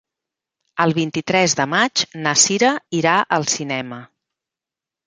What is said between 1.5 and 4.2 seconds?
de maig na Cira irà al cinema.